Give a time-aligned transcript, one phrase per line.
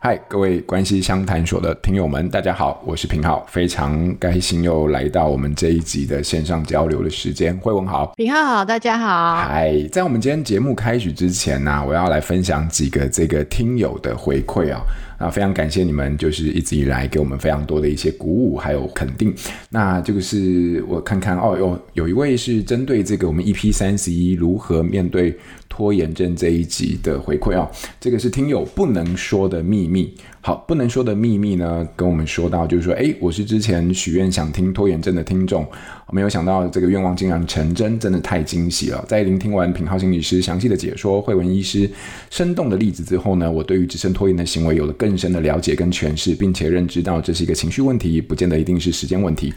[0.00, 7.56] 嗨，各位关系相谈所的听友们，大家好，我是平浩，非常开心又来到我们这一集的线上交流的时间。
[7.56, 9.38] 慧文好，平浩好，大家好。
[9.38, 14.80] 嗨，在我们今天节目开始之前呢、啊，我要来分享几个这个听友的回馈啊。
[15.18, 19.34] 啊，非常感谢你们，就是一直以来给我们非常多的一些鼓舞，还有肯定。
[19.68, 25.36] 那这个是我看看哦，有有一位是针对这个我们 EP 三十一如何面对
[25.68, 27.68] 拖延症这一集的回馈哦。
[28.00, 30.14] 这个是听友不能说的秘密。
[30.40, 35.66] 好，不能说的秘密呢，跟我们说到就是说，哎，我是之前许愿想听拖延症的听众，
[36.10, 39.04] 没有想到这个愿望竟然成真，真的太惊喜了。
[39.08, 41.90] 在聆听完品浩心理师详细的解说，慧文医师
[42.30, 49.52] 生动的例子之后呢，我对于自身拖延的行为有了更深的了解跟诠释，并且认知到这是一个情绪问题，不见得一定是时间问题。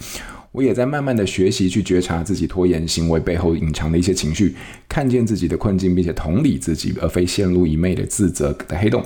[0.52, 4.54] 我也在慢慢的学习去觉察自己拖延行为背后隐藏的一些情绪，
[4.90, 9.02] 看见自己的困境，并且同理自己，而非陷入一昧的自责的黑洞。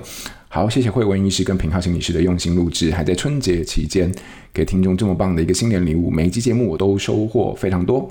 [0.48, 4.12] 好，谢谢惠文医师跟平浩心理师的用心录制，还在春节期间
[4.52, 8.10] 给听众这么棒的一个新年礼物，每一期节目我都收获非常多，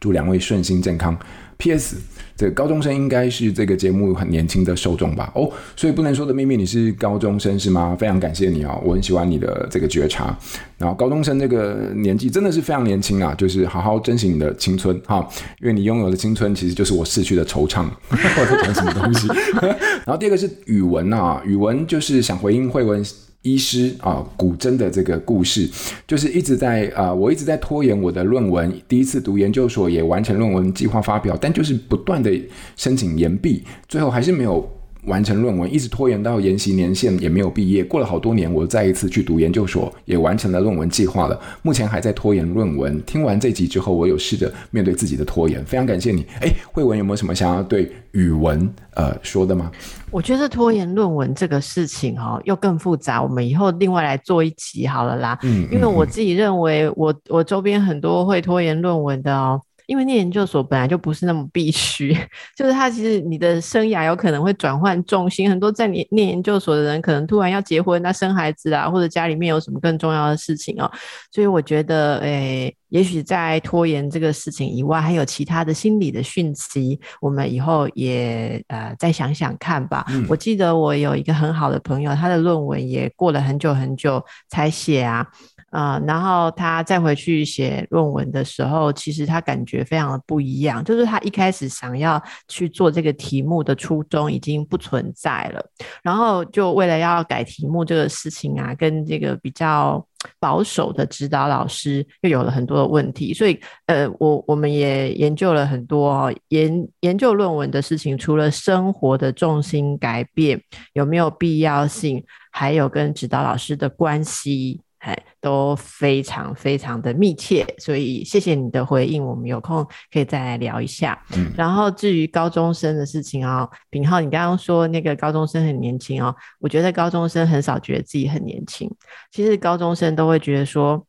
[0.00, 1.16] 祝两位顺心健康。
[1.58, 1.96] P.S.
[2.36, 5.32] 这个高中生应该是这个节目很年轻的受众吧？
[5.34, 7.96] 哦，所以不能说的秘密，你是高中生是吗？
[7.98, 10.38] 非常感谢你哦，我很喜欢你的这个觉察。
[10.78, 15.28] 然后高中生这个年纪真的是非常年轻啊，就是好好珍惜你的青春哈，
[15.60, 17.84] 因为你拥有的青春其实就是我逝去的惆怅。
[18.08, 19.26] 我在讲什么东西？
[20.06, 23.04] 然后第二个是语文啊，语文就是想回应惠文。
[23.42, 25.68] 医师啊，古筝的这个故事，
[26.06, 28.72] 就是一直在啊，我一直在拖延我的论文。
[28.86, 32.30] 第一次读研究所也完成论文计划发表，但就是不断的
[32.76, 34.77] 申请延毕，最后还是没有。
[35.04, 37.82] 完成论文，一直拖延到研习年限也没有毕业。
[37.84, 41.40] 过了好多年，我再一次去读研究所，也完成了论文计划了。
[41.62, 43.00] 目前还在拖延论文。
[43.04, 45.64] 听完这集之后，我有试着面对自己的拖延。
[45.64, 46.26] 非常感谢你。
[46.40, 49.70] 诶，慧文有没有什么想要对语文呃说的吗？
[50.10, 53.22] 我觉得拖延论文这个事情哈、哦，又更复杂。
[53.22, 55.38] 我们以后另外来做一集好了啦。
[55.42, 59.60] 嗯，因为我自己认为我，我我周边很多会拖延论文的哦。
[59.88, 62.14] 因为念研究所本来就不是那么必须，
[62.54, 70.90] 就是他其实你的生涯有可能会转换重心，很多在念念研究所的人可能突然要结婚、那生孩子啊，或者家里面有什么更重要的事情哦，
[71.32, 80.04] 所以我觉得，诶，也许在拖延这个事情以外，还有其他的心理的讯息，我们以后也呃再想想看吧。
[80.10, 80.26] 嗯。
[80.28, 85.26] 我记得我有一个很好的朋友，他的论文也过了很久很久才写啊。
[85.70, 95.62] 啊、然后他再回去写论文的时候，其实他感觉非常的不一样，就是他一开始想要去做这个题目的初衷已经不存在了，
[96.02, 100.02] 然后就为了要改题目这个事情啊，跟这个比较
[100.40, 110.58] 保守的指导老师又有了很多的问题，所以呃，我我们也研究了很多、研研究论文的事情，除了生活的重心改变
[110.94, 114.80] 有没有必要性，还有跟指导老师的关系。
[114.98, 121.16] 哎，都非常非常的密切，所以谢谢你的回应，我们有空可以再来聊一下。
[121.36, 128.90] 嗯，然后至于高中生的事情哦，品浩，你刚刚说那个高中生很年轻哦，我觉得高中生很少觉得自己很年轻，
[129.30, 131.00] 其实高中生都会觉得说，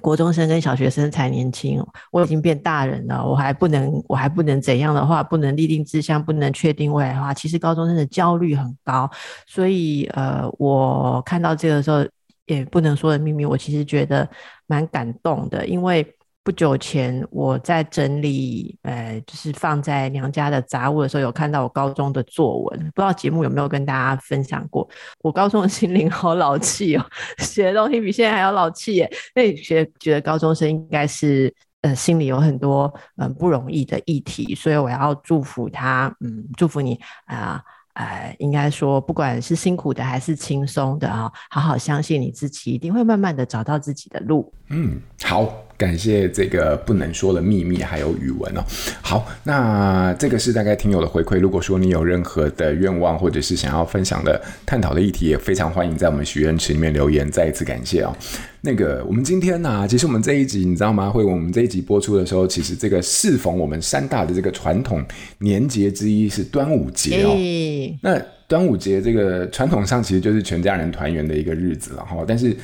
[0.00, 1.80] 国中生跟小学生才年轻，
[2.10, 9.08] 我已经变大人了，我还不能，我还不能怎样的话，不能立定志向，不能确定未来的话，其实高中生的焦虑很高，
[9.46, 12.04] 所以呃，我看到这个时候。
[12.52, 14.28] 也不能说的秘密，我其实觉得
[14.66, 16.06] 蛮感动的，因为
[16.44, 24.88] 不久前我在整理，呃，就是放在娘家的杂物的时候，有看到我高中的作文，不知道节目有没有跟大家分享过。
[25.20, 27.06] 我高中的心灵好老气哦，
[27.38, 29.08] 写的东西比现在还要老气耶。
[29.36, 37.62] 那你觉得觉得高中生应该是呃心里有很多嗯、不容易的议题，所以我要祝福他，嗯，祝福你啊。
[37.94, 44.52] 呃，应该说，不管是辛苦的还是轻松的啊，好好相信你自己，一定会慢慢的找到自己的路。
[44.68, 45.52] 嗯，好。
[45.78, 48.62] 感谢这个不能说的秘密，还有语文哦。
[49.02, 51.40] 好，那这个是大概听友的回馈。
[51.40, 57.28] 如果说你有任何的愿望，或者是想要分享的、探讨的议题，也非常欢迎在我们许愿池里面留言。
[57.28, 58.14] 再一次感谢哦。
[58.62, 61.10] 那个，我们今天呢、啊，其实我们这一集你知道吗？
[61.10, 65.04] 会我们这一集播出的时候，其实这个适逢我们三大的这个传统
[65.38, 67.34] 年节之一是端午节哦。
[67.36, 72.24] 欸、那端午节这个传统上其实就是全家人团圆的一个日子了哈。
[72.26, 72.56] 但是。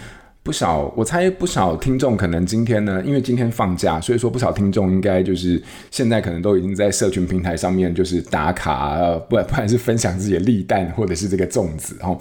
[0.48, 8.96] 不少，我猜不少听众可能今天呢，因为今天放假，所以说不少听众应该就是现在可能都已经在社群平台上面就是打卡，
[9.28, 12.18] 不不管是分享自己的立蛋或者是这个粽子哦。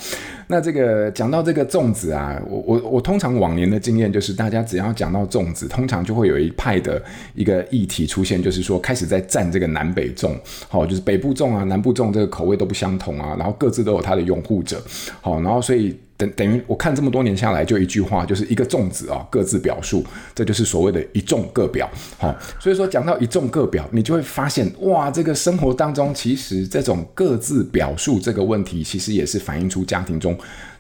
[0.47, 7.01] 那这个讲到这个粽子啊，我我我通常往年的经验就是，大家只要讲到粽子，通常就会有一派的
[7.33, 10.35] 一个议题出现，就是说开始在战这个南北粽，
[10.67, 14.83] 好，就是北部粽啊、南部粽这个口味都不相同啊，然后各自都有它的拥护者，
[15.21, 15.97] 好，然后所以。
[16.17, 20.03] 等等于我看这么多年下来，就一句话，就是一个粽子啊，各自表述，
[20.33, 21.89] 这就是所谓的一众各表。
[22.17, 30.37] 好，所以说讲到一众各表，你就会发现，哇，这个生活当中其实这种各自表述这个问题，其实也是反映出家庭中。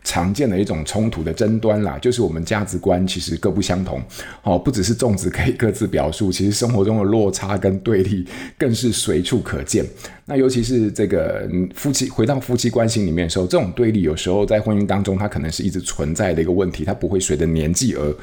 [0.07, 4.01] 常见的一种冲突的争端啦，就是我们价值观其实各不相同。
[4.41, 8.25] 哦，不只是粽子可以各自表述，其实生活中的落差跟对立
[8.57, 9.85] 更是随处可见。
[10.23, 18.15] 那尤其是这个夫妻回到夫妻关系里面的时候，这种对立有时候在婚姻当中，它可能是一直存在的一个问题，它不会随着年纪而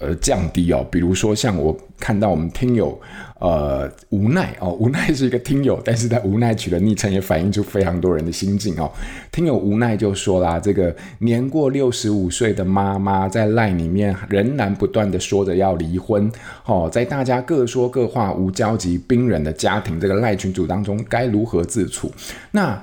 [0.00, 0.86] 呃降低哦。
[0.90, 3.00] 比如说像我看到我们听友。
[3.40, 8.90] 呃，无奈哦，无奈是一个听友，但是在无奈取的昵称也反映出非常多人的心境哦。
[9.30, 16.30] 听友无奈就说啦，这个年过六十五岁的妈妈在赖里面仍然不断的说着要离婚
[16.64, 22.10] 哦，在大家各说各话、无交集、冰冷的家庭这个赖群组当中，该如何自处？
[22.52, 22.80] 那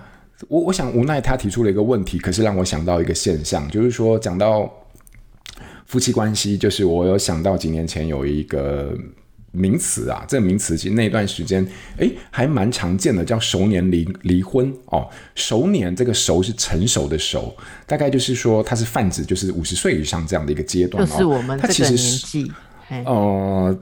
[0.48, 4.72] 我我想无奈他提出了一个问题，可是让我想到一个现象，就是说讲到
[5.92, 8.98] 夫妻关系，就是我有想到几年前有一个。
[9.54, 11.68] 名词啊，这个名词其实那段时间，
[11.98, 15.06] 哎，还蛮常见的，叫熟年离离婚哦。
[15.36, 17.54] 熟年这个熟是成熟的熟，
[17.86, 22.50] 大概就是说它是泛指就是五十岁以上这样的一个阶段，就是我们这个年纪
[23.06, 23.78] 哦。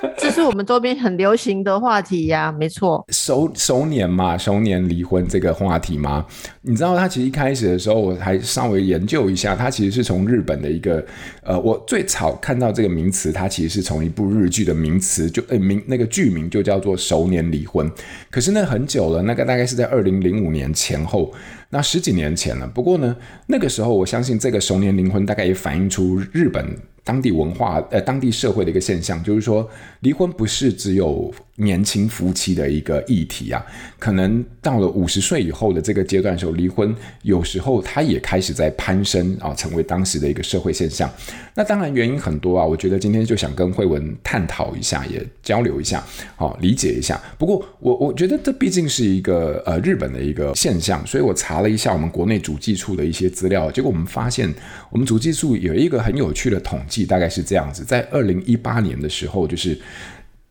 [0.18, 3.04] 这是我们周边很流行的话题呀，没错。
[3.10, 6.24] 熟熟年嘛，熟年离婚这个话题吗？
[6.62, 11.04] 你知道，他其实一开始的时候，我还稍微研究一下，他其实是从日本的一个，
[11.42, 17.90] 呃，我最早看到这个名词，它其实是从一部日剧的名词，就呃名那个剧名就叫做熟年离婚。
[18.30, 21.32] 可是那很久了，那个大概是在二零零五年前后，
[21.70, 22.66] 那十几年前了。
[22.66, 23.16] 不过呢，
[23.46, 26.76] 那个时候我相信这个熟年离婚大概也反映出日本。
[27.06, 29.70] 当地文化，呃，当地社会的一个现象，就是说，
[30.00, 33.64] 离婚不是只有年轻夫妻的一个议题啊，
[33.96, 36.92] 可能到了五十岁以后的这个阶段时候，离婚
[37.22, 41.08] 有时候它也开始在攀升啊，成为当时的一个社会现象。
[41.54, 46.04] 那当然原因很多啊，我觉得今天就想跟慧文探讨一下，也交流一下，
[46.34, 47.18] 好，理解一下。
[47.38, 54.52] 不过我我觉得这毕竟是一个呃日本的一个现象，所以我查了一下我们国内主计处的一些资料，结果我们发现
[54.90, 59.76] 我们主计处有一个很有趣的统计，大概是这样子，在二零一八年的时候，就是。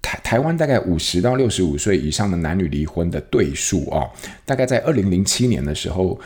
[0.06, 4.06] 台台湾大概五十到六十五岁以上的男女离婚的对数啊，
[4.46, 6.20] 大概在二零零七年的时候，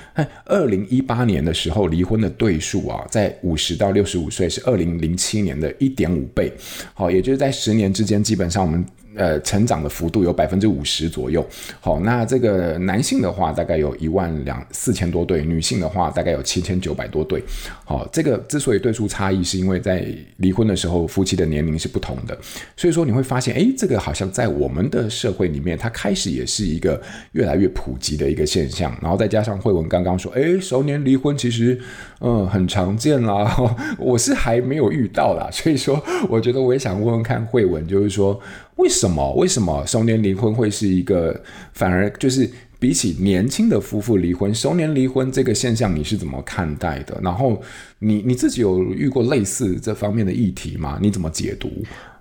[0.43, 6.51] 二零一八年的时候离婚的对数啊，在五十到六十五岁是二零零七年的一点五倍，
[6.93, 8.85] 好，也就是在十年之间，基本上我们。
[9.15, 11.45] 呃，成长的幅度有百分之五十左右。
[11.79, 17.43] 好，那这个男性的话，大概有一万两四千多对；女性的话，大概有七千九百多对。
[17.83, 20.05] 好，这个之所以对数差异，是因为在
[20.37, 22.37] 离婚的时候，夫妻的年龄是不同的。
[22.77, 27.01] 所以说你会发现，哎，这个好像在我们的社会里面，它开始也是一个
[27.31, 28.95] 越来越普及的一个现象。
[29.01, 31.79] 然后再加上慧文刚刚说，哎，熟年离婚其实，
[32.21, 33.57] 嗯，很常见啦。
[33.97, 38.39] 我是还没有遇到啦，所以说，我觉得我也想问问看慧文，就是说。
[38.79, 39.33] 为什么？
[39.33, 41.37] 为什么熟年离婚会是一个
[41.73, 42.49] 反而就是
[42.79, 47.19] 比起年轻的夫妇离婚，熟年离婚这个现象你是怎么看待的？
[47.21, 47.61] 然后
[47.99, 50.97] 你你自己有遇过类似这方面的议题吗？
[51.01, 51.69] 你怎么解读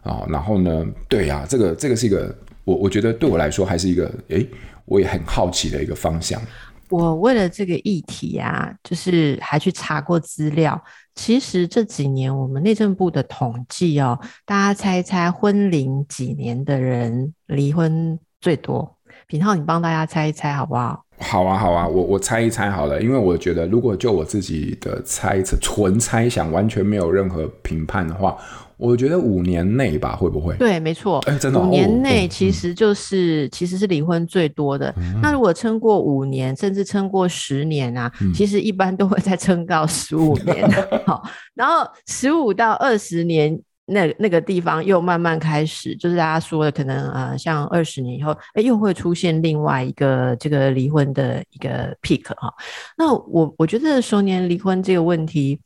[0.02, 0.26] 啊？
[0.28, 0.84] 然后呢？
[1.08, 4.44] 对呀、啊，这个这个是一个我我觉得对我来说还是一个诶，
[4.84, 6.42] 我也很好奇的一个方向。
[6.90, 10.82] 我为了这个议题啊，就是还去查过资料。
[11.18, 18.96] 其实这几年我们内政部的统计哦，大家猜一猜婚龄几年的人离婚最多？
[19.26, 21.04] 品浩，你帮大家猜一猜好不好？
[21.18, 28.38] 好啊，好啊，我我猜一猜好了，因为我觉得如果就我自己的猜测，纯猜想，完全没有任何评判的话。
[28.78, 30.54] 我觉得五年内吧，会不会？
[30.56, 31.18] 对，没错。
[31.26, 34.94] 哎，真的，五年内其实就是、哦、其实是离婚最多的。
[34.96, 40.70] 嗯、那如果撑过五年，甚至撑过十年啊，嗯、其实一般都会再撑到十五年。
[41.04, 52.54] 好，然后十五到二十年那那个地方又慢慢开始，就是大家说的可能呃，像二十年以后，哎，又会出现另外一个这个离婚的一个 peak 哈。
[52.96, 55.60] 那我我觉得熟年离婚这个问题。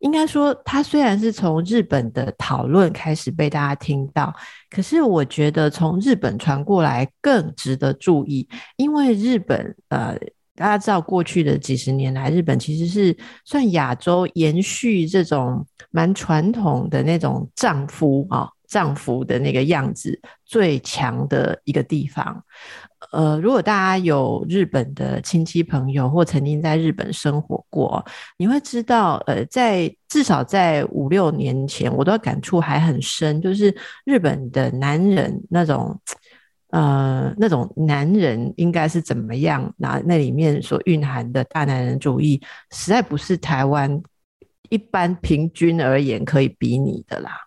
[0.00, 4.32] 应该说，它虽然是从日本的讨论开始被大家听到，
[4.70, 10.16] 可是我觉得从日本传过来更值得注意，因为日本呃
[10.54, 18.48] 大家知道，过去的几十年来，日本其实是算亚洲延续这种蛮传统的那种丈夫啊。
[18.76, 22.44] 丈夫的那个样子最强的一个地方，
[23.10, 28.04] 呃，如果大家有日本的亲戚朋友或曾经在日本生活过，
[28.36, 35.98] 你会知道，呃，在至少在五六年前，我的感触还很深，就是日本的男人那种，
[36.68, 39.72] 呃，那种男人应该是怎么样？
[39.78, 42.38] 那那里面所蕴含的大男人主义，
[42.72, 44.02] 实在不是台湾
[44.68, 47.45] 一般平均而言可以比拟的啦。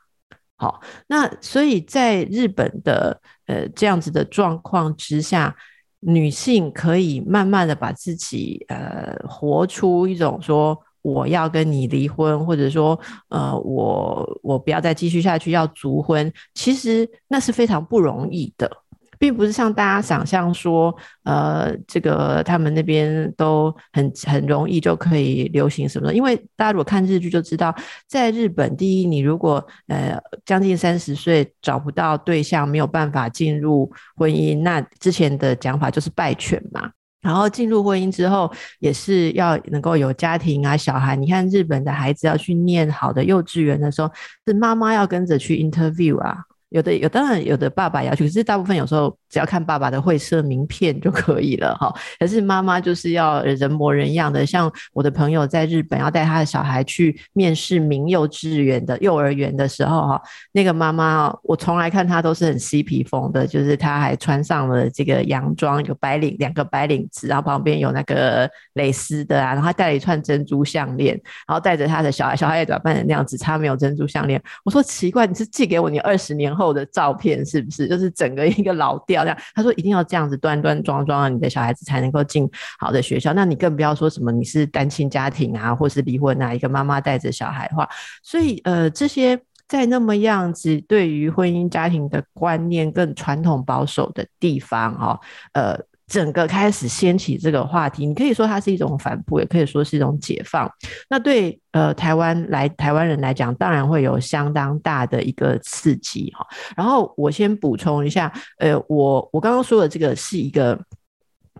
[0.60, 5.56] 好，那所以在日本的呃这样子的状况之下，
[6.02, 13.00] 女性可以慢慢的把自己呃活出一种说我要跟你离婚，或者说
[13.30, 18.70] 呃我我不要再继续下去要足婚，其实那是非常不容易的。
[19.20, 26.14] 并不是像大家想象说，呃，这个他们那边都很很容易就可以流行什么的。
[26.14, 27.76] 因为大家如果看日剧就知道，
[28.08, 36.90] 在日本，第一，你如果呃将近三十岁找不到对象，没有办法进入婚姻，那之前的讲法就是败犬嘛。
[37.22, 38.50] 然后进入婚姻之后，
[38.80, 41.18] 也是要能够有家庭啊、小孩。
[41.18, 44.10] 你看日本的孩子要去念好的幼稚园的时候，
[44.48, 46.38] 是妈妈要跟着去 interview 啊。
[46.70, 51.92] 有的有，当然有的爸爸要去，可是大部分有时候只要看爸爸的会社名片就可以了哈。
[52.20, 60.22] 可是妈妈就是要人模人样的，像我的朋友在日本要带他的小孩去面试名幼稚园的幼儿园的时候哈，
[60.52, 74.40] 那个妈妈我从来看她都是很嬉皮风的，就是她还穿上了这个洋装，有白领两个白领子，然后旁边有那个蕾丝的啊，然后她戴了一串珍珠项链，然后带着他的小孩，小孩也打扮成那样子，只差没有珍珠项链。
[74.64, 77.88] 我说奇怪，你是寄给我你二十年后的照片是不是？
[77.88, 79.38] 就是整个一个老调这样。
[79.56, 82.48] 他说一定要这样子端端庄庄，你的小孩子才能够进
[82.78, 83.34] 好的学校。
[83.34, 87.88] 那你更不要说什么你是单亲家庭啊，或是离婚啊，一个妈妈带着小孩的话。
[88.22, 95.20] 所以呃，这些在那么样子对于婚姻家庭的观念更传统保守的地方哈，
[95.54, 95.89] 呃。
[96.10, 100.68] 整个开始掀起这个话题，你可以说它是一种反扑，也可以说是一种解放。
[101.08, 106.46] 那对呃台湾来台湾人来讲，当然会有相当大的一个刺激哈。
[106.76, 110.78] 然后我先补充一下，呃，我我刚刚说的这个是一个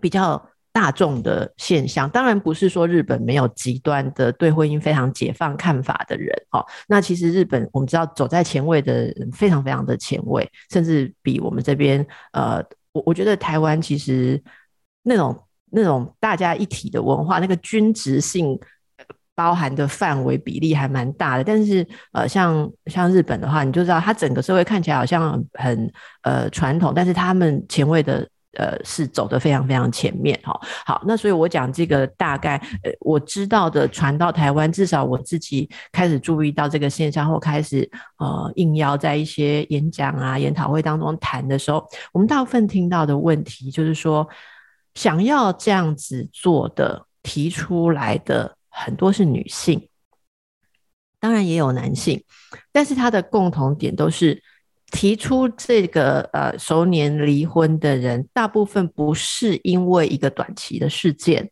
[0.00, 6.66] 比较大众的现象，当然不是说日本没有极端的对婚姻非常解放看法的人哈。
[6.88, 12.60] 那其实日本我们知道走在前卫的人非常非常的前卫，甚至比我们这边呃。
[12.92, 14.42] 我我觉得台湾其实
[15.02, 15.38] 那种
[15.70, 18.58] 那种大家一体的文化，那个均值性
[19.34, 21.44] 包含的范围比例还蛮大的。
[21.44, 25.92] 但是呃，像像日本的话，你就知道它整个社会看起来好像，很
[26.22, 28.28] 呃传统，但是他们前卫的。
[28.54, 30.58] 呃，是走得非常非常前面哈。
[30.84, 37.88] 好，那所以我讲这个大概，呃，我知道的传到台湾，至少我自己开始注意到这个现象后，开始
[38.18, 44.28] 呃应邀在一些演讲啊、研讨会当中谈的时候，我们大部分听到的问题就是说，
[44.94, 49.88] 想要这样子做的提出来的很多是女性，
[51.20, 52.24] 当然也有男性，
[52.72, 54.42] 但是他的共同点都是。
[54.90, 61.50] 提出这个呃熟年离婚的人，大部分不是因为一个短期的事件，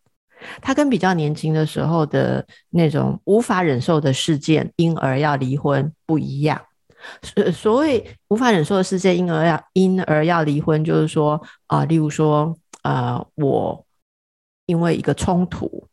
[0.61, 6.61] 他跟比较年轻的时候的那种无法忍受的事件，因而要离婚不一样。
[7.23, 13.87] 所所谓无法忍受的事件，因而要因而要离婚，就是说啊、例如说呃，我
[14.67, 15.88] 因为一个冲突。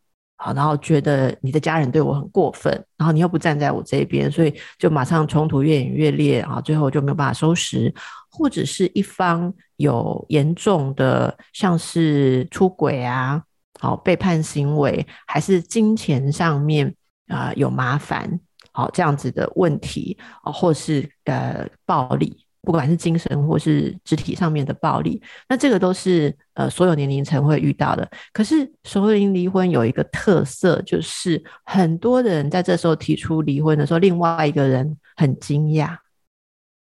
[0.46, 7.92] 好，然后觉得你的家人对我很过分，然后你又不站在我这边，所以就马上冲突越演越烈啊，最后就没有办法收拾，
[8.30, 13.42] 或者是一方有严重的，像是出轨啊，
[13.80, 16.94] 好背叛行为，还是金钱上面
[17.28, 18.40] 啊、有麻烦，
[18.72, 22.45] 好这样子的问题啊，或是呃暴力。
[22.65, 28.10] 不管是精神或是肢体上面的暴力，那这个都是呃所有年龄层会遇到的。
[28.34, 35.95] 可是熟龄离婚有一个特色，就是很多人在这时候提出离婚的时候，另外一个人很惊讶，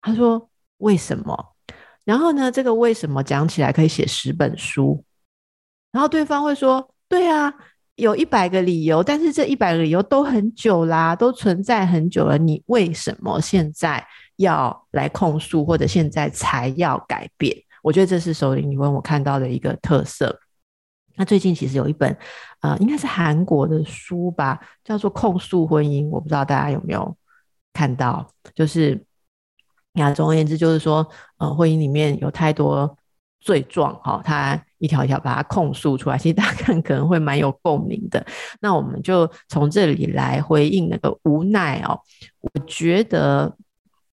[0.01, 1.37] 他说：“为什么？”
[2.05, 5.05] 然后呢，这个为什么讲起来可以写十本书。
[5.91, 7.53] 然后对方会说：“对啊，
[7.97, 14.05] 有一百个理由，但是这一百个理由都很久啦，都存在很久了，你为什么现在？”
[14.37, 20.41] 要来控诉，或者现在才要改变，我觉得这是熟龄离婚我看到的一个特色。
[21.17, 22.17] 那最近其实有一本，
[22.61, 27.17] 呃，应该是韩国的书吧，叫做《控诉婚姻》，我不知道大家有没有
[27.73, 28.29] 看到。
[28.53, 29.01] 就是，
[29.93, 32.99] 啊，总而言之，就是说，呃，婚姻里面有太多
[33.41, 36.19] 罪状，哈，它一条一条把它控诉出来。
[36.19, 38.27] 其实大家看可能会蛮有共鸣的。
[38.61, 41.97] 那我们就从这里来回应那个无奈哦。
[42.41, 43.57] 我觉得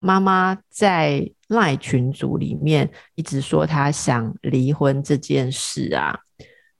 [0.05, 6.19] 妈妈在赖群组里面一直说她想离婚这件事啊，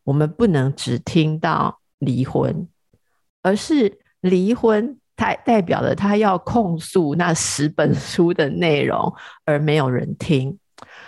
[0.04, 2.68] 我们不能只听到离婚，
[3.42, 5.00] 而是离婚。
[5.18, 9.12] 它代表了她要控诉那十本书的内容，
[9.46, 10.60] 而没有人听，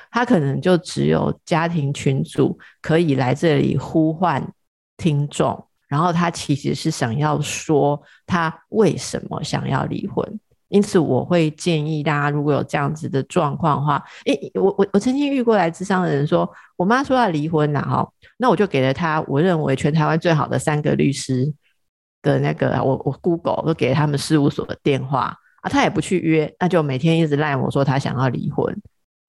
[0.09, 4.53] 他可能就只有家庭群组可以来这里呼唤
[4.95, 18.07] 听众，然后他其实是想要说他为什么想要离婚，因此我会建议大家如果有这样子的状况的话，诶，我我我曾经遇过来智商的人说，我妈说要离婚了哈，
[18.37, 21.53] 那我就给了他我认为全台湾最好的三个律师。
[22.23, 28.75] 的那个，我我 Google 都给他们事务所的电话啊，他也不去约，那就每天一直赖我说他想要离婚。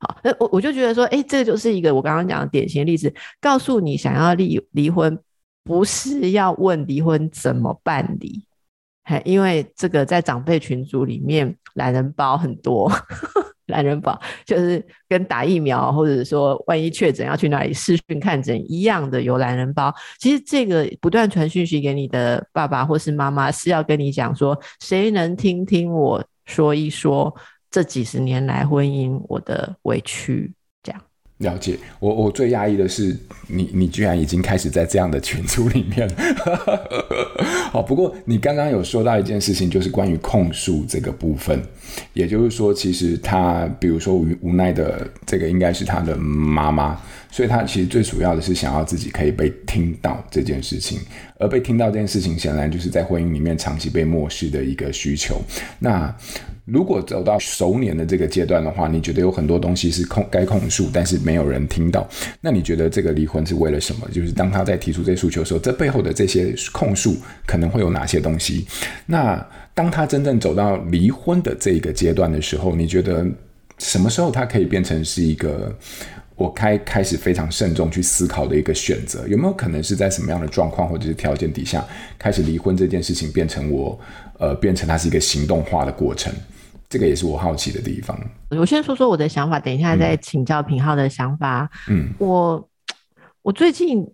[0.00, 5.16] 好，那我我就觉得说，哎、欸，这就是一个我刚刚讲的典型例子，告诉你想要离离婚，
[5.62, 8.44] 不是要问离婚怎么办理，
[9.24, 12.90] 因为这个在长辈群组里面懒人包很多。
[13.68, 19.94] 懒人包就是跟打疫苗，或者说万一确诊要去哪里视讯看诊一样的，有懒人包。
[20.18, 27.36] 其实这个不断传讯息给你的爸爸或是妈妈，是要跟你讲说，谁能听听我说一说
[27.70, 30.50] 这几十年来婚姻我的委屈。
[31.38, 33.16] 了解，我我最讶异的是
[33.46, 36.08] 你，你居然已经开始在这样的群组里面。
[37.70, 41.62] 好，不过你刚刚有说到一件事情，就是关于控诉这个部分，
[42.12, 50.98] 也就是说，其实他，比如说无无奈的这个应该是他的妈妈，所以他其实最主要的是想要自己可以被听到这件事情，
[51.38, 55.40] 而被听到这件事情，显然就是在婚姻里面长期被漠视的一个需求。
[55.78, 56.12] 那。
[56.70, 62.06] 如果走到熟年的这个阶段的话，你觉得有很多东西是控该控诉，但是没有人听到。
[62.40, 64.08] 那你觉得这个离婚是为了什么？
[64.12, 68.66] 就是当他在提出这诉求的时候，这背后的这些控诉可能会有哪些东西？
[69.06, 73.26] 那当他真正走到离婚的这一个阶段的时候，你觉得
[73.78, 75.74] 什么时候他可以变成是一个
[76.34, 79.26] 我开开始非常慎重去思考的一个选择？
[79.26, 81.82] 有没有可能是在什么样的状况或者是条件底下，
[82.18, 83.98] 开始离婚这件事情变成我
[84.38, 86.30] 呃变成它是一个行动化的过程？
[86.88, 88.18] 这个也是我好奇的地方。
[88.50, 91.68] 我先说说我的想法，等一下再请教平浩的想法。
[91.88, 92.68] 嗯，我
[93.42, 94.06] 我最近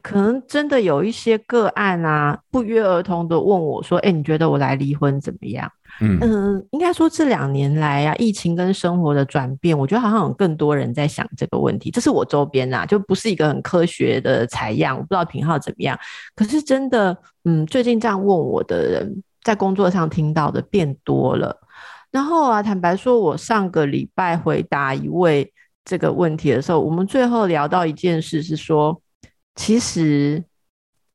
[0.00, 11.90] 可能真的有一些个案啊，不约而同的问我说：“哎、欸，你觉得我来离婚怎么样？”嗯应该说这两年来啊，疫情跟生活的转变，我觉得好像有更多人在想这个问题。
[11.90, 15.98] 这是我周边啊，就不是一个很科学的采样，我不知道平浩怎么样。
[16.34, 21.54] 可是真的，嗯，最近这样问我的人，在工作上听到的变多了。
[22.12, 25.50] 然后啊，坦白说，我上个礼拜回答一位
[25.82, 29.00] 这个问题的时候，我们最后聊到一件事，是说，
[29.54, 30.44] 其实，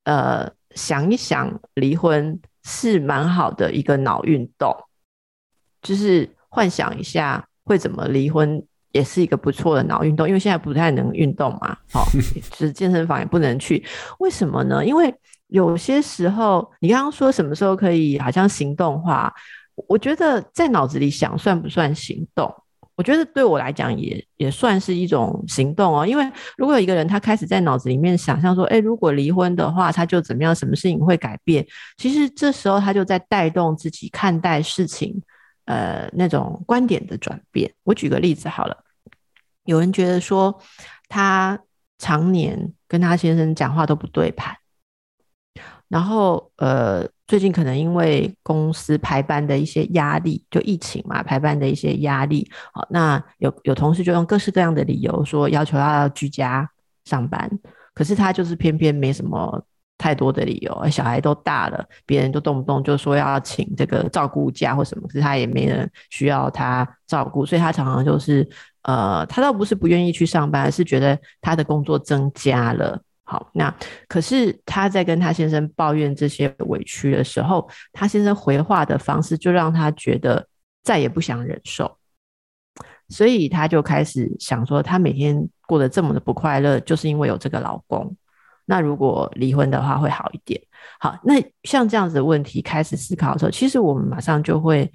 [0.06, 4.76] 呃，想一想离婚是蛮好的一个脑运动，
[5.84, 10.28] 就是幻想一下会怎么离婚，也是一个不错的脑运动。
[10.28, 12.06] 因为现在不太能运动嘛，好、 哦，
[12.52, 13.86] 就是健身房也不能去，
[14.18, 14.84] 为什么呢？
[14.84, 15.14] 因为
[15.50, 19.32] 有些时候，你刚刚说什么时候可以好像行动化？
[19.88, 22.52] 我觉得在脑子里想算不算行动？
[22.96, 26.04] 我觉得对我来讲也也算是一种行动哦。
[26.04, 31.64] 因为如果有一个人他开始在脑子里面想象说，诶，如果离婚的话，他就怎么样，什么事情会改变？
[31.98, 35.22] 其实这时候他就在带动自己看待事情，
[35.66, 37.72] 呃，那种观点的转变。
[37.84, 38.76] 我举个例子好了，
[39.66, 40.60] 有人觉得说
[41.08, 41.60] 他
[42.00, 44.56] 常年跟他先生讲话都不对盘，
[45.88, 47.08] 然后呃。
[47.28, 56.70] 最近可能因为公司排班的一些压力，就疫情嘛，排班的一些压力，好，那有有同事就用各式各样的理由说要求要居家
[57.04, 57.50] 上班，
[57.94, 59.62] 可是他就是偏偏没什么
[59.98, 68.48] 太多的理由，小孩都大了，别人都动不动就说要请这个照顾假或什么，可是他也没人需要他照顾，所以他常常就是
[68.84, 73.02] 呃，他倒不是不愿意去上班，而是觉得他的工作增加了。
[73.30, 73.74] 好，那
[74.08, 80.48] 可是他在跟他先生抱怨这些委屈的时候，他先生回话的方式就让他觉得
[80.82, 81.98] 再也不想忍受，
[83.10, 88.16] 所以他就开始想说，他每天过得这么的不快乐，就是因为有这个老公。
[88.70, 90.62] 那如果离婚的话会好一点。
[91.00, 94.90] 好，那像这样子的问题开始思考的时候，其实我们马上就会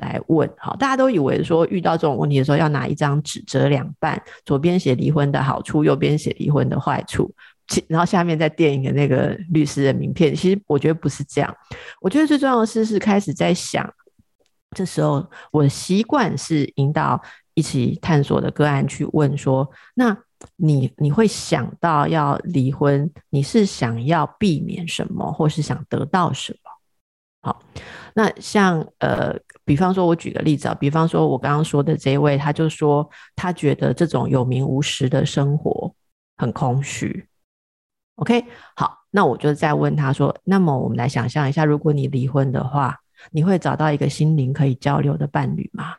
[0.00, 0.50] 来问。
[0.58, 7.30] 好，大家都以为说遇到这种问题的时候，要拿一张纸折两半，左边写离婚的好处，右边写离婚的坏处。
[7.86, 11.54] 然后下面再垫一个那个律师的名片，其实我觉得不是这样。
[12.00, 13.88] 我觉得最重要的是是开始在想，
[14.74, 17.20] 这时候我的习惯是引导
[17.54, 20.16] 一起探索的个案去问说，那
[20.56, 26.70] 你你会想到要离婚，你是想要避免什么，或是想得到什么？
[27.40, 27.62] 好，
[28.14, 35.94] 那像呃，比方说，我举个例子啊，比方说，我刚刚说的这一位，他就说他觉得这种有名无实的生活
[36.36, 37.28] 很空虚。
[38.18, 42.98] OK，好，那我就再问他说，那么我们来想象一下，如果你离婚的话，
[43.30, 45.94] 你会找到一个心灵可以交流的伴侣吗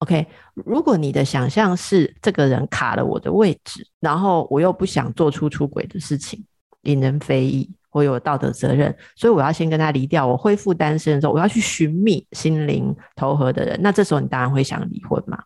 [0.00, 6.44] ？OK，如果你的想象是这个人卡了我的位置，然后我又不想做出出轨的事情，
[6.82, 7.70] 引人非议。
[7.92, 10.26] 我有道德责任，所以我要先跟他离掉。
[10.26, 13.80] 我恢复单身的时候，我要去寻觅心灵投合的人。
[13.80, 15.42] 那这时候你当然会想离婚嘛？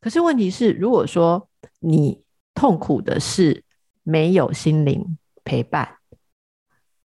[0.00, 1.46] 可是问题是，如果说
[1.80, 2.18] 你
[2.54, 3.62] 痛苦的是
[4.02, 5.88] 没有心灵陪伴，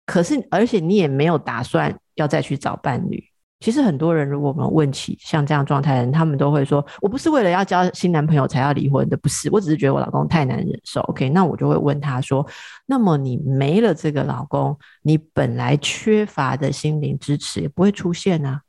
[0.06, 3.24] 可是而且你也没有打算要再去找伴侣。
[3.60, 12.48] 其实很多人，如果我们问起像这样状态的人，他们都会说：“我不是为了要交新男朋友才要离婚的，不是，我只是觉得我老公太难忍受。” OK，那我就会问他说
[12.86, 18.62] ：“那么你没了这个老公，你本来缺乏的心灵支持也不会出现啊，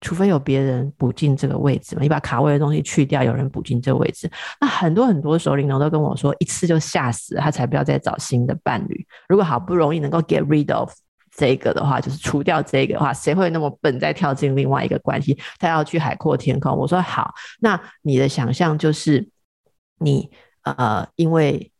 [0.00, 2.02] 除非有别人补进这个位置嘛。
[2.02, 4.30] 你把卡位的东西去掉，有人补进这个位置。
[4.60, 9.06] 那很多很多熟龄人都跟我说，一次就吓死了，他才不要再找新的伴侣。
[9.28, 10.92] 如果好不容易能够 get rid of。”
[11.36, 15.38] 这个的话，就是除掉这个的话，谁会那么笨再跳进另外一个关系？
[15.60, 16.76] 他要去海阔天空。
[16.76, 19.28] 我说好，那你的想象就是
[20.00, 20.28] 你
[20.62, 21.70] 呃，因为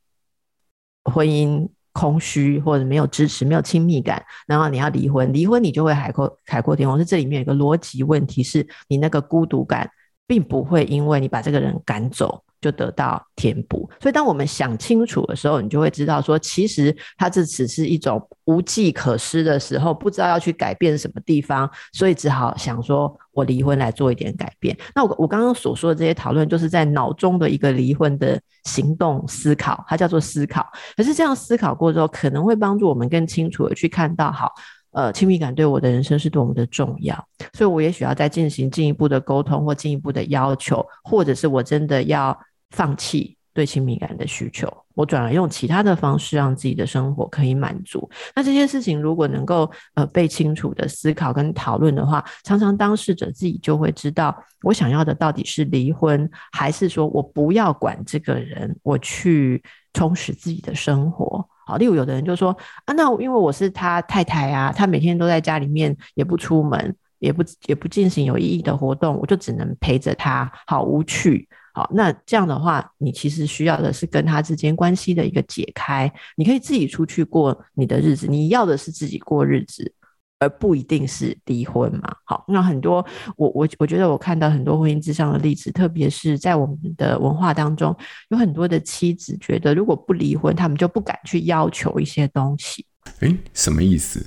[1.03, 6.97] 婚姻空虚或者没有支持、没有亲密感，然后你要离婚，离婚你就会海阔海阔天空。
[6.97, 9.91] 是这里面有一个逻辑问题，是你那个孤独感
[10.29, 12.45] 并不会因为你把这个人赶走。
[12.61, 24.77] 就得到填补，所以当我们想清楚的时候，你就会知道说，其实它这只是一种无计可施的时候，不知道要去改变什么地方，所以只好想说我离婚来做一点改变。
[24.93, 30.67] 那我我刚刚所说的这些讨论，就是在脑中的一个离婚的行动思考，它叫做思考。
[30.97, 34.53] 可是这样思考过之后，可能会帮助我们更清楚的去看到，好。
[34.99, 37.15] 呃，亲密感对我的人生是多么的重要，
[37.53, 42.37] 所以我也许要再进行进一步的沟通或进一步的要求，或者是我真的要
[42.71, 48.11] 放弃对亲密感的需求，我转而用其他的方式让自己的生活可以满足。
[48.35, 61.49] 那这些事情如果能够呃被清楚的思考跟讨论的话，常常当事者自己就会知道，我想要的到底是离婚，还是说我不要管这个人，我去充实自己的生活。
[61.69, 71.47] 好，例如有的人就说啊，那因为我是他太太啊，他每天都在家里面，也不出门，也不也不进行有意义的活动，我就只能陪着他，好无趣。
[71.75, 79.93] 好，那这样的话，你其实需要的是跟他之间关系的一个解开，你可以自己出去过你的日子，你要的是自己过日子。
[80.41, 82.15] 而不一定是离婚嘛？
[82.25, 83.05] 好，那很多
[83.37, 87.97] 我我我觉得我看到很多婚姻之上的例子，特别是在我们的文化当中，
[88.29, 92.87] 有很多的妻子觉得，如果不离婚，他们就不敢去要求一些东西。
[93.21, 94.25] 诶，什么意思？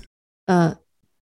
[0.47, 0.75] 呃，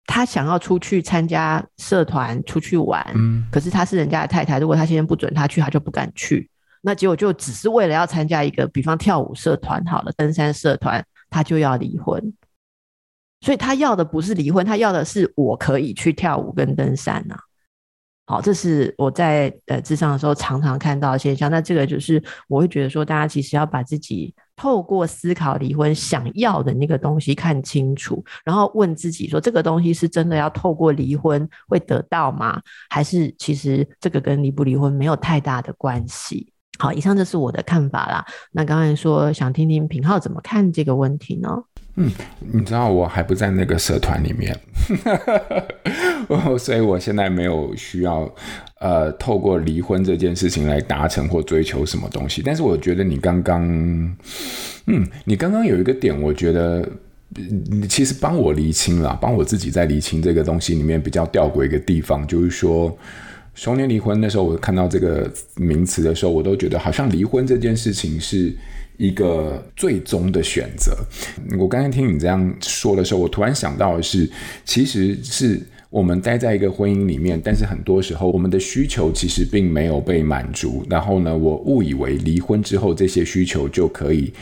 [0.06, 6.50] 他想要出去参加社团，出去玩，嗯，可是他是人家的太太，如果他先生不准他去，他就不敢去。
[6.82, 12.34] 那结果就只是为了要参加一个，比方跳舞社团好了，登山社团，他就要离婚。
[13.42, 17.36] 所以他要的不是离婚，他要的是我可以去跳舞跟登山呐、
[18.26, 21.50] 好，这是我在呃咨商的时候常常看到的现象。
[21.50, 32.62] 那这个就是我会觉得说，大家其实要把自己透过思考离婚想要的那个东西看清楚，然后问自己说，这个东西是真的要透过离婚会得到吗？
[32.90, 36.54] 还是其实这个跟离不离婚没有太大的关系？
[36.78, 38.24] 好，以上这是我的看法啦。
[38.52, 41.64] 那刚才说想听听品浩怎么看这个问题呢？
[42.02, 42.10] 嗯，
[42.54, 44.58] 你知道我还不在那个社团里面，
[46.58, 48.34] 所以我现在没有需要
[48.80, 52.42] 呃透过离婚这件事情来达成或追求什么东西。
[52.42, 53.62] 但是我觉得你刚刚，
[54.86, 56.88] 嗯，你刚刚有一个点，我觉得
[57.70, 62.98] 你其实帮我厘清了，帮我自己在厘清这个东西里面比较吊诡一个地方，就是说
[63.60, 68.54] 熟年离婚的时候，我看到这个名词的时候，我都觉得好像离婚这件事情是。
[69.00, 70.92] 一个最终的选择。
[71.58, 74.30] 我刚才听你这样说的时候，我突然想到的是，
[74.66, 75.58] 其实是
[75.90, 80.86] 我们待在一个婚姻里面，但是很多时候我们的需求其实并没有被满足。
[80.90, 84.34] 然后呢，我误以为离婚之后这些需求就可以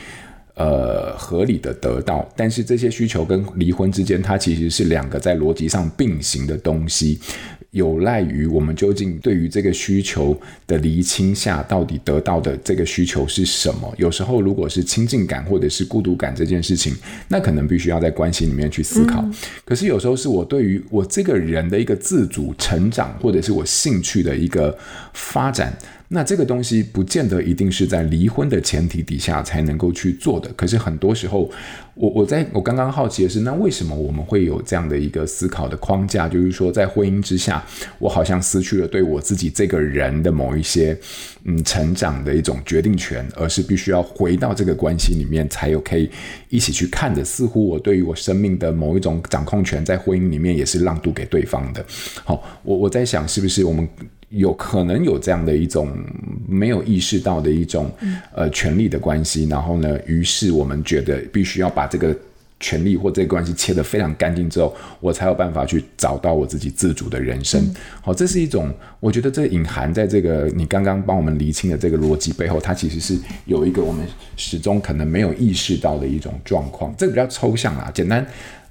[0.56, 7.20] 呃合理的得到，但是这些需求跟离婚之间，它其实是两个在逻辑上并行的东西。
[7.78, 13.94] 有赖于我们究竟对于这个需求的厘清下，到底得到的这个需求是什么？
[13.98, 16.94] 有时候如果是亲近感或者是孤独感这件事情，
[17.30, 19.22] 那可能必须要在关系里面去思考。
[19.22, 19.34] 嗯。
[19.64, 24.78] 可是有时候是我对于我这个人的一个自主成长，或者是我兴趣的一个
[25.14, 25.78] 发展，
[26.10, 30.50] 那这个东西不见得一定是在离婚的前提底下才能够去做的。
[30.56, 31.52] 可是很多时候，
[31.96, 36.30] 我我在我刚刚好奇的是，那为什么我们会有这样的一个思考的框架？
[36.30, 37.62] 就是说，在婚姻之下，
[38.00, 40.98] 我好像失去了对我自己这个人的某一些
[41.44, 46.10] 嗯成长的一种决定权，而是必须要回到这个关系里面才有可以
[46.48, 47.22] 一起去看的。
[47.26, 51.86] 似乎我对于我生命的某一种掌控权，在婚姻里面也是让渡给对方的。
[52.24, 53.86] 好，我我在想，是不是我们？
[54.30, 55.98] 有可能有这样的一种
[56.46, 57.90] 没有意识到的一种
[58.36, 62.14] 呃权力的关系，然后呢，于是我们觉得必须要把这个
[62.60, 67.74] 权力或这个关系切得非常干净之后，我才有办法去找到我自己自主的人生。
[68.02, 76.94] 好，这是一种我觉得这隐含在这个你刚刚帮我们厘清的这个逻辑背后，它其实是有一个我们始终可能没有意识到的一种状况。
[76.98, 78.26] 这个比较抽象啦，简单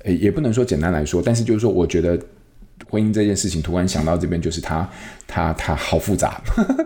[0.04, 2.20] 也不能说简单来说，但是就是说，我觉得。
[2.88, 4.88] 婚姻这件事情，突然想到这边，就是它，
[5.26, 6.40] 它，它好复杂，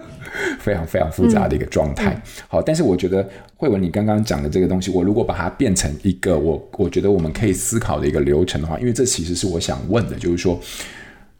[0.58, 2.14] 非常非常复杂的一个状态。
[2.14, 10.60] 嗯、好，但是我觉得慧文，你刚刚讲的这个东西，我如果把它变成一个我我觉得我们可以思考的一个流程的话，因为这其实是我想问的，就是说。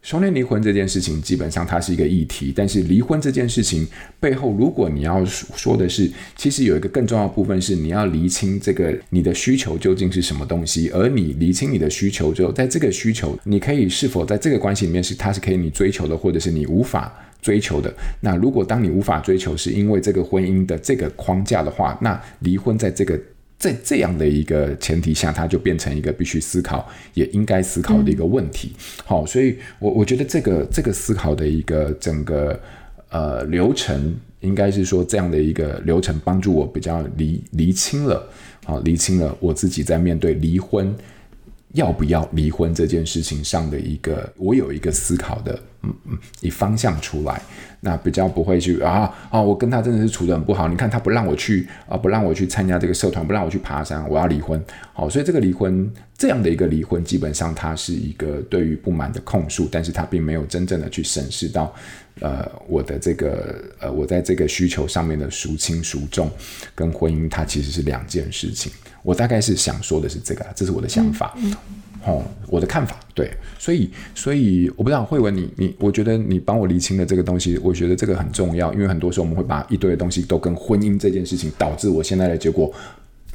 [0.01, 2.51] 兄弟离婚这件事情，基本上它是一个议题。
[2.55, 3.87] 但是离婚这件事情
[4.19, 10.89] 背后，如果你要说的是，其实有一个更重要的部分是，你要厘清这个你的需求究竟是什么东西。
[10.89, 17.93] 而你厘清你的需求之后，在这个需求，你可以是否在这个关系里面是它是可以你追求的，或者是你无法追求的。
[18.19, 23.19] 那如果当你无法追求，是因为这个婚姻的这个框架的话，那离婚在这个。
[23.61, 28.73] 在这样的一个前提下，它就变成一个必须思考，也应该思考的一个问题。
[29.05, 32.59] 好、所以我我觉得这个这个思考的一个整个
[33.09, 38.27] 呃流程，应该是说这样的一个流程帮助我比较厘厘清了，
[38.65, 40.91] 好、哦，厘清了我自己在面对离婚
[41.73, 45.59] 要不要离婚这件事情上的一个，我有一个思考的。
[45.83, 47.41] 嗯嗯，一方向出来，
[47.79, 49.41] 那比较不会去啊啊！
[49.41, 50.67] 我跟他真的是处得很不好。
[50.67, 54.63] 你看他不让我去啊，不让我去参加这个社团，不让我去爬山，我要离婚。
[54.93, 61.73] 好，所以这个离婚这样的一个离婚，基本上它是一个对于不满的控诉，但是他并没有真正的去审视到，
[62.21, 66.31] 呃，我的这个呃，我在这个需求上面的孰轻孰重，
[66.73, 68.71] 跟婚姻它其实是两件事情。
[69.03, 71.33] 我大概是想说的是这个，这是我的想法。
[71.37, 71.57] 嗯嗯
[72.03, 82.73] 哦，我的看法对，所以所以我不知道慧文你你，我觉得你帮我厘清了这个东西，我觉得这个很重要，因为很多时候我们会把一堆的东西都跟婚姻这件事情导致我现在的结果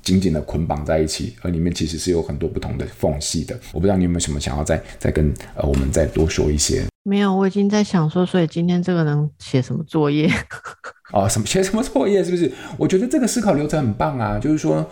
[0.03, 3.57] 紧紧的捆绑在一起，而里面其实是有很多不同的缝隙的。
[3.73, 6.85] 我不知道你有没有什么想要再再跟呃我们再多说一些？
[7.09, 10.29] 没有，我已经在想说，所以今天这个能写什么作业？
[11.15, 12.25] 哦，什么写什么作业？
[12.25, 12.51] 是不是？
[12.77, 14.85] 我觉得这个思考流程很棒啊，就是说。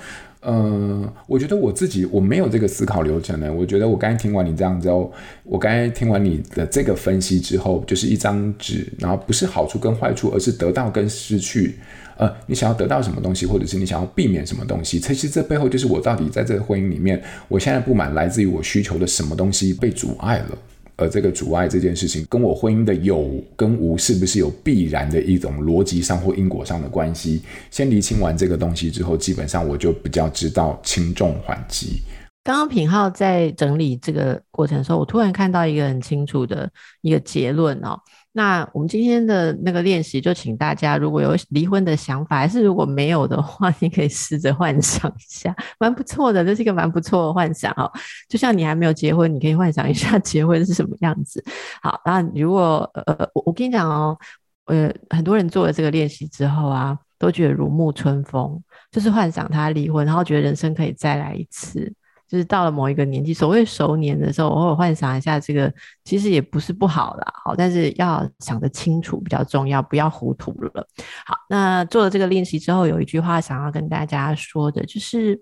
[0.46, 3.50] 呃，我觉得我自己我没有这个思考流程呢。
[3.50, 5.11] 我觉得我刚才听完你这样之后，
[5.42, 11.79] 我刚才听完你的这个分析之后，就是一张纸，然后不是好处跟坏处，而是得到跟失去。
[12.18, 15.00] 呃，你想要得到什么东西，或者是你想要避免什么东西？
[15.00, 20.59] 其实这背后就是我到底在这个婚姻里面，我现在不满来自于我需求的什么东西被阻碍了。
[20.97, 27.43] 而这个阻碍这件事情，跟我婚姻的有跟无是不是有必然的一种逻辑上或因果上的关系？
[27.71, 32.03] 先厘清完这个东西之后，基本上我就比较知道轻重缓急。
[32.45, 37.99] 刚刚品浩在整理这个过程的时候，我突然看到一个很清楚的一个结论哦。
[38.37, 47.88] 那我们今天的那个练习，就请大家如果有离婚的想法，还是如果没有的话，你可以试着幻想一下，蛮不错的，这是一个蛮不错的幻想哦。
[48.29, 51.40] 就像你还没有结婚，你可以幻想一下结婚是什么样子。
[51.81, 54.18] 好，那如果呃，我我跟你讲哦，
[54.64, 61.94] 呃，很多人做了这个练习之后啊，都觉得如沐春风，就是幻想他离婚，然后觉得人生可以再来一次。
[62.35, 70.85] 就是到了某一个年纪，所谓熟年的时候，我会幻想一下这个，其实也不是不好啦，好，但是要想得清楚比较重要，不要糊涂了。
[71.25, 75.40] 好，那做了这个练习之后，有一句话想要跟大家说的，就是，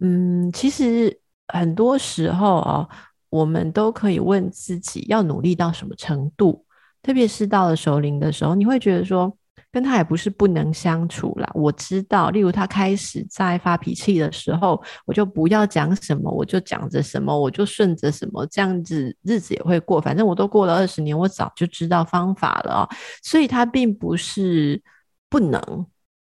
[0.00, 2.88] 嗯，其实很多时候哦，
[3.28, 6.64] 我们都可以问自己要努力到什么程度，
[7.02, 9.36] 特别是到了熟龄的时候，你会觉得说。
[9.76, 20.00] 跟他也不是不能相处啦，我知道，例如他开始在发脾气的时候，我就不要讲什么，我就讲着什么，我就顺着什么，这样子日子也会过。
[20.00, 22.96] 反正我都过了二十年，我早就知道方法了喔。
[23.22, 24.82] 所以他并不是
[25.28, 25.60] 不能，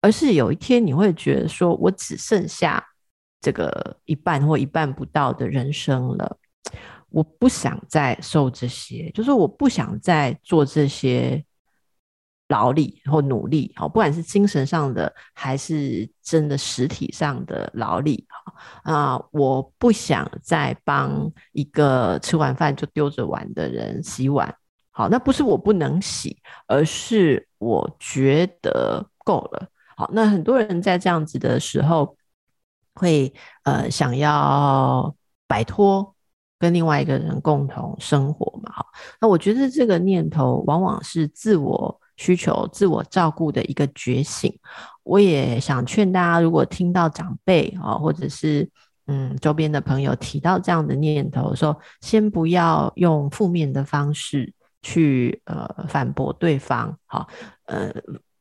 [0.00, 2.84] 而是有一天你会觉得说，我只剩下
[3.40, 6.36] 这个一半或一半不到的人生了，
[7.10, 11.44] 我不想再受这些，就是我不想再做这些。
[12.48, 18.24] 劳力或努力，好，不管是精神上的还是真的实体上的劳力，
[18.84, 24.54] 啊，我不想再帮一个吃完饭就丢着碗的人洗碗，
[24.92, 29.66] 好，那不是我不能洗，而是我觉得够了。
[29.96, 32.16] 好，那很多人在这样子的时候，
[32.94, 33.32] 会
[33.64, 35.16] 呃想要
[35.48, 36.14] 摆脱
[36.58, 38.70] 跟另外一个人共同生活嘛。
[38.72, 38.86] 好，
[39.20, 44.52] 那我觉得这个念头往往是自我需求、自我照顾的一个觉醒。
[45.02, 48.68] 我也想劝大家，如果听到长辈啊，或者是
[49.06, 54.52] 嗯周边的朋友提到这样的念头的时候，先不要用负面的方式。
[54.82, 57.26] 去呃反驳对方，好，
[57.64, 57.92] 呃，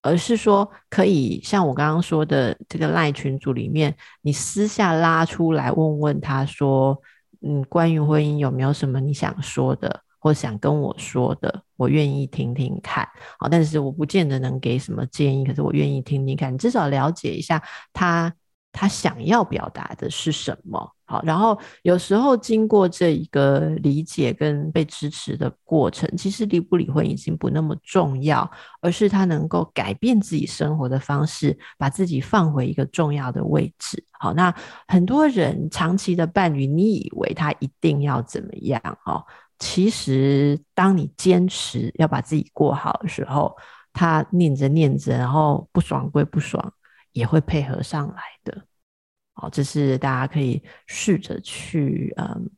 [0.04, 6.96] 而是说可以像我刚刚说的这个赖群组里面，你私下拉出来问问他说，
[7.42, 13.08] 嗯，关于婚姻有没有什么你想说的，或想跟我说的，我愿意听听看，
[13.38, 17.62] 好，但是我不见得能给什么建议，可是我愿意听听看，你至少了解一下
[17.94, 18.34] 他。
[18.78, 20.86] 他想要表达的是什么？
[21.06, 34.04] 好，然后有时候经过这一个理解跟被支持的过程，其实离不离婚已经不那么重要，而是他能够改变自己生活的方式，把自己放回一个重要的位置。
[34.12, 34.54] 好，那
[34.90, 38.82] 很多人长期的伴侣，你以为他一定要怎么样？
[39.06, 39.24] 哦，
[39.60, 43.56] 其实当你坚持要把自己过好的时候，
[43.94, 46.74] 他念着念着，然后不爽归不爽。
[47.16, 48.62] 也会配合上来的，
[49.36, 52.50] 好，这是大家可以试着去，嗯，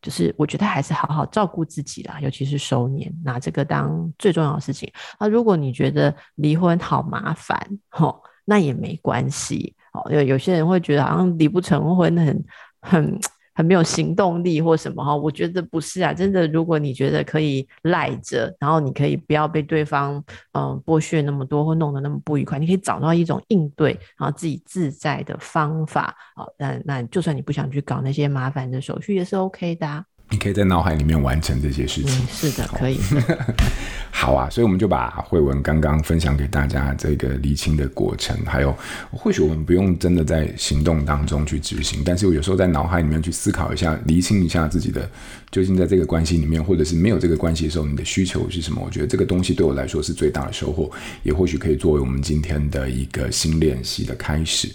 [0.00, 4.88] 就是我觉得还是好好照顾自己啦，尤其是收年，拿这个当最重要的事情。
[5.18, 12.44] 那如果你觉得离婚好麻烦，吼，那也没关系，哦，有有些人会觉得好像离不成婚很
[12.82, 13.20] 很。
[13.56, 30.04] 很没有行动力或什么哈，我觉得不是啊，真的，如果你觉得可以赖着，然后你可以不要被对方嗯剥削那么多或弄得那么不愉快，你可以找到一种应对然后自己自在的方法啊，那那就算你不想去搞那些麻烦的手续也是 OK 的。
[30.30, 32.10] 你可以在脑海里面完成这些事情。
[32.20, 32.98] 嗯，是的，可以。
[34.10, 38.74] 好啊，所以我们就把慧文刚刚分享给大家这个厘清的过程，还有
[39.10, 45.08] 或许我们不用真的在行动当中去执行，但是我有时候在脑海里面去思考一下，厘清一下自己的
[45.50, 48.80] 究竟在这个关系里面，或者是没有这个关系的时候，你的需求是什么？
[48.82, 50.90] 我觉得这个东西对我来说是最大的收获，
[51.22, 54.70] 也或许可以作为我们今天的一个新练习的开始。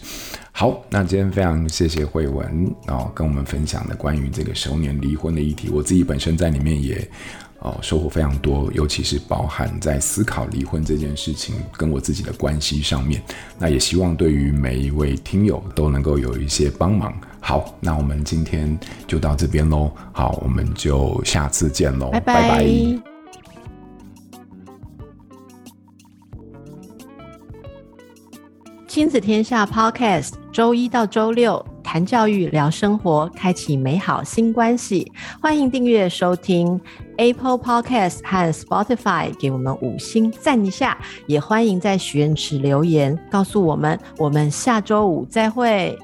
[0.53, 7.09] 好，那今天非常谢谢慧文哦，跟我们分享的关于这个熟年离婚的议题，我自己本身在里面也
[7.59, 13.21] 哦收获非常多，尤其是包含在思考离婚这件事情跟我自己的关系上面。
[13.57, 17.13] 那也希望对于每一位听友都能够有一些帮忙。
[17.39, 19.91] 好，那我们今天就到这边喽。
[20.11, 23.10] 好，我们就下次见喽，拜拜。
[28.91, 35.09] 亲子天下 Podcast，周一到周六谈教育、聊生活，开启美好新关系。
[35.41, 36.77] 欢迎订阅收听
[37.15, 40.97] Apple Podcast 和 Spotify，给我们五星赞一下。
[41.25, 43.97] 也欢迎在许愿池留言，告诉我们。
[44.17, 45.97] 我们下周五再会。